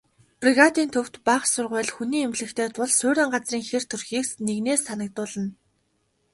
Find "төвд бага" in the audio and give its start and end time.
0.93-1.47